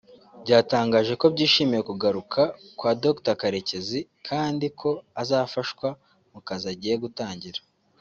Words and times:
byatangaje 0.43 1.13
ko 1.21 1.25
byishimiye 1.33 1.81
kugaruka 1.89 2.41
kwa 2.79 2.91
Dr 3.03 3.35
Karekezi 3.41 3.99
kandi 4.27 4.65
ko 4.79 4.89
azafashwa 5.21 5.87
mu 6.31 6.39
kazi 6.47 6.65
agiye 6.73 6.95
gutangira 7.05 7.61